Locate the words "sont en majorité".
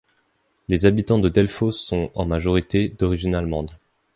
1.73-2.89